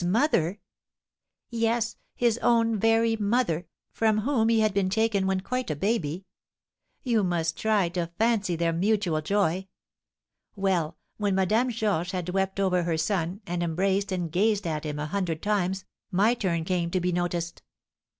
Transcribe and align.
"His 0.01 0.07
mother?" 0.07 0.59
"Yes, 1.51 1.95
his 2.15 2.39
own 2.39 2.79
very 2.79 3.15
mother, 3.17 3.67
from 3.91 4.21
whom 4.21 4.49
he 4.49 4.61
had 4.61 4.73
been 4.73 4.89
taken 4.89 5.27
when 5.27 5.41
quite 5.41 5.69
a 5.69 5.75
baby! 5.75 6.25
You 7.03 7.23
must 7.23 7.55
try 7.55 7.87
to 7.89 8.09
fancy 8.17 8.55
their 8.55 8.73
mutual 8.73 9.21
joy! 9.21 9.67
Well, 10.55 10.97
when 11.17 11.35
Madame 11.35 11.69
Georges 11.69 12.13
had 12.13 12.29
wept 12.29 12.59
over 12.59 12.81
her 12.81 12.97
son, 12.97 13.41
and 13.45 13.61
embraced 13.61 14.11
and 14.11 14.31
gazed 14.31 14.65
at 14.65 14.85
him 14.85 14.97
a 14.97 15.05
hundred 15.05 15.43
times, 15.43 15.85
my 16.09 16.33
turn 16.33 16.65
came 16.65 16.89
to 16.89 16.99
be 16.99 17.11
noticed. 17.11 17.61